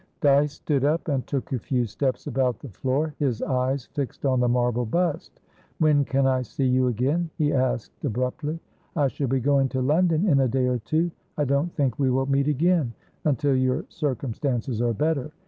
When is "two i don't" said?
10.79-11.71